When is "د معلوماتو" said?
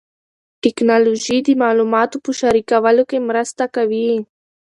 1.47-2.17